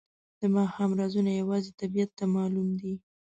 د 0.39 0.41
ماښام 0.55 0.91
رازونه 0.99 1.31
یوازې 1.41 1.71
طبیعت 1.79 2.11
ته 2.17 2.25
معلوم 2.35 2.69
دي. 2.79 2.93